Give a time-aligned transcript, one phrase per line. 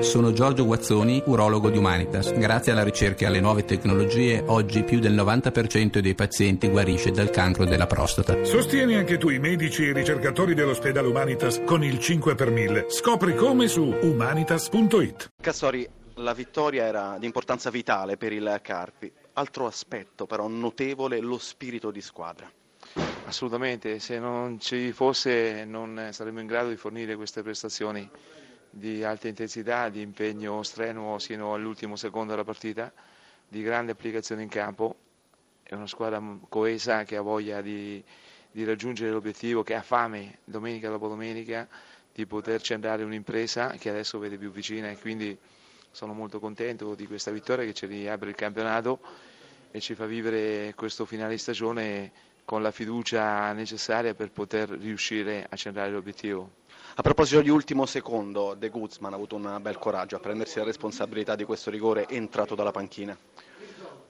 [0.00, 2.30] Sono Giorgio Guazzoni, urologo di Humanitas.
[2.34, 7.30] Grazie alla ricerca e alle nuove tecnologie, oggi più del 90% dei pazienti guarisce dal
[7.30, 8.44] cancro della prostata.
[8.44, 12.90] Sostieni anche tu i medici e i ricercatori dell'ospedale Humanitas con il 5 per 1000.
[12.90, 15.30] Scopri come su humanitas.it.
[15.40, 19.10] Castori, la vittoria era di importanza vitale per il Carpi.
[19.32, 22.52] Altro aspetto però notevole, lo spirito di squadra.
[23.24, 28.08] Assolutamente, se non ci fosse non saremmo in grado di fornire queste prestazioni
[28.78, 32.92] di alta intensità, di impegno strenuo sino all'ultimo secondo della partita,
[33.48, 34.96] di grande applicazione in campo.
[35.62, 38.02] È una squadra coesa che ha voglia di,
[38.50, 41.66] di raggiungere l'obiettivo, che ha fame domenica dopo domenica
[42.12, 45.36] di poterci andare un'impresa che adesso vede più vicina e quindi
[45.90, 49.00] sono molto contento di questa vittoria che ci riapre il campionato
[49.70, 52.12] e ci fa vivere questo finale di stagione
[52.46, 56.48] con la fiducia necessaria per poter riuscire a centrare l'obiettivo.
[56.94, 60.64] A proposito di ultimo secondo, De Guzman ha avuto un bel coraggio a prendersi la
[60.64, 63.18] responsabilità di questo rigore entrato dalla panchina.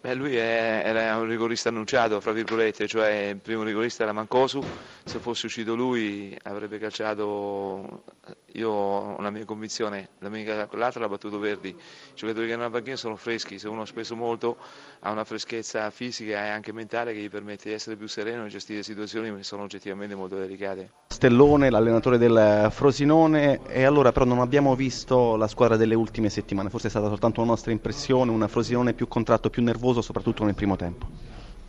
[0.06, 4.64] Beh, lui è, era un rigorista annunciato, fra virgolette, cioè il primo rigorista era Mancosu,
[5.02, 8.04] se fosse uscito lui avrebbe calciato,
[8.52, 11.76] io ho una mia convinzione, l'altra l'ha battuto Verdi, i
[12.14, 14.58] giocatori che hanno la panchina sono freschi, se uno ha speso molto
[15.00, 18.48] ha una freschezza fisica e anche mentale che gli permette di essere più sereno e
[18.48, 20.90] gestire situazioni che sono oggettivamente molto delicate.
[21.08, 23.60] Stellone, l'allenatore del Frosinone.
[23.68, 27.40] E allora però non abbiamo visto la squadra delle ultime settimane, forse è stata soltanto
[27.40, 31.06] una nostra impressione, una Frosinone più contratto, più nervoso soprattutto nel primo tempo.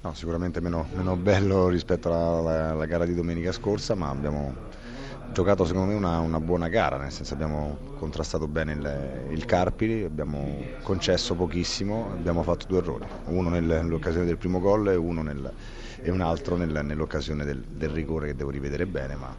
[0.02, 4.54] No, sicuramente meno, meno, bello rispetto alla, alla, alla, gara di domenica scorsa, ma abbiamo
[5.32, 10.04] giocato secondo me una, una buona gara, nel senso abbiamo contrastato bene il, il Carpiri,
[10.04, 15.54] abbiamo concesso pochissimo, abbiamo fatto due errori, uno nell'occasione del primo gol e, nel,
[16.02, 19.36] e un altro nel, nell'occasione del, del, rigore che devo rivedere bene, ma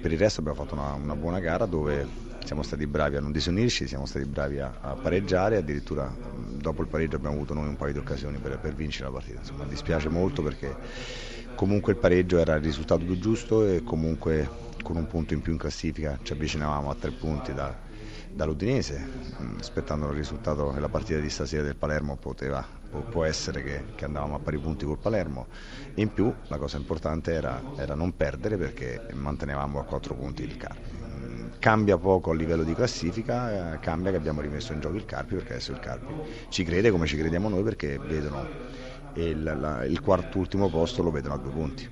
[0.00, 3.32] per il resto abbiamo fatto una, una buona gara dove siamo stati bravi a non
[3.32, 7.76] disunirci, siamo stati bravi a, a pareggiare, addirittura dopo il pareggio abbiamo avuto noi un
[7.76, 9.38] paio di occasioni per, per vincere la partita.
[9.38, 10.78] Insomma, dispiace molto perché
[11.56, 14.48] comunque il pareggio era il risultato più giusto e comunque
[14.82, 17.74] con un punto in più in classifica ci avvicinavamo a tre punti da,
[18.30, 19.04] dall'Udinese,
[19.42, 22.64] mm, aspettando il risultato della partita di stasera del Palermo poteva,
[23.10, 25.46] può essere che, che, andavamo a pari punti col Palermo.
[25.94, 30.56] In più la cosa importante era, era non perdere perché mantenevamo a quattro punti il
[30.56, 31.04] Carpi
[31.58, 35.34] cambia poco a livello di classifica, eh, cambia che abbiamo rimesso in gioco il Carpi
[35.34, 36.12] perché adesso il Carpi
[36.48, 38.46] ci crede come ci crediamo noi perché vedono
[39.22, 41.88] il, la, il quarto ultimo posto lo vedono a due punti.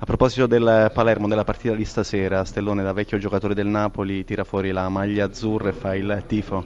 [0.00, 4.44] A proposito del Palermo, della partita di stasera, Stellone da vecchio giocatore del Napoli tira
[4.44, 6.64] fuori la maglia azzurra e fa il tifo.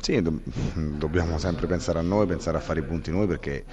[0.00, 0.40] Sì, do-
[0.74, 3.64] dobbiamo sempre pensare a noi, pensare a fare i punti noi perché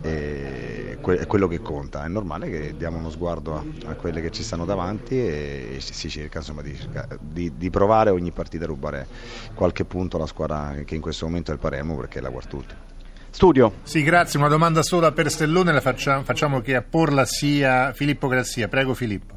[0.00, 2.04] è, que- è quello che conta.
[2.04, 5.80] È normale che diamo uno sguardo a, a quelle che ci stanno davanti e, e
[5.80, 6.78] si cerca insomma, di,
[7.18, 9.08] di, di, provare ogni partita a rubare
[9.54, 12.91] qualche punto alla squadra che in questo momento è il Palermo perché è la quart'ultima.
[13.32, 13.72] Studio.
[13.82, 14.38] Sì, grazie.
[14.38, 18.68] Una domanda sola per Stellone, la facciamo, facciamo che a porla sia Filippo Grazia.
[18.68, 19.34] Prego Filippo.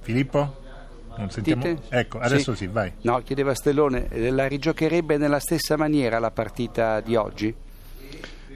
[0.00, 0.60] Filippo?
[1.18, 1.62] Non sentiamo?
[1.62, 1.82] Dite?
[1.90, 2.64] Ecco, adesso sì.
[2.64, 2.90] sì, vai.
[3.02, 7.54] No, chiedeva Stellone, la rigiocherebbe nella stessa maniera la partita di oggi?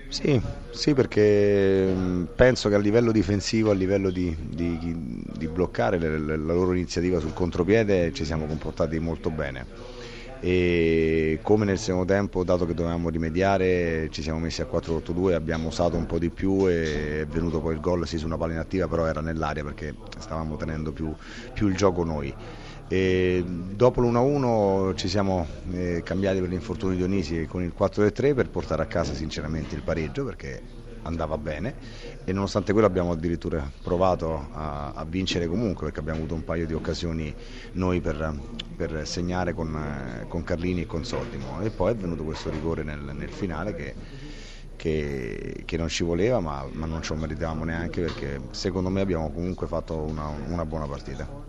[0.09, 0.41] Sì,
[0.71, 1.95] sì, perché
[2.35, 7.21] penso che a livello difensivo, a livello di, di, di bloccare la, la loro iniziativa
[7.21, 9.95] sul contropiede ci siamo comportati molto bene
[10.39, 15.69] e come nel secondo tempo dato che dovevamo rimediare ci siamo messi a 4-8-2 abbiamo
[15.69, 18.53] usato un po' di più e è venuto poi il gol sì su una palla
[18.53, 21.15] inattiva però era nell'aria perché stavamo tenendo più,
[21.53, 22.35] più il gioco noi.
[22.89, 28.49] E dopo l'1-1 ci siamo eh, cambiati per l'infortunio di Dionisi con il 4-3 per
[28.49, 30.63] portare a casa sinceramente il pareggio perché
[31.07, 31.75] andava bene
[32.25, 36.67] e nonostante quello abbiamo addirittura provato a, a vincere comunque perché abbiamo avuto un paio
[36.67, 37.35] di occasioni
[37.73, 38.39] noi per,
[38.77, 42.83] per segnare con, eh, con, Carlini e con Soldimo e poi è venuto questo rigore
[42.83, 43.95] nel, nel finale che,
[44.77, 49.01] che, che, non ci voleva ma, ma non ce lo meritavamo neanche perché secondo me
[49.01, 51.45] abbiamo comunque fatto una, una buona partita.